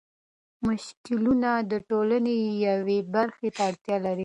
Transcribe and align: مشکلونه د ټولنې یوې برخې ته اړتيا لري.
مشکلونه 0.67 1.49
د 1.71 1.73
ټولنې 1.89 2.35
یوې 2.67 2.99
برخې 3.13 3.49
ته 3.55 3.61
اړتيا 3.69 3.97
لري. 4.05 4.19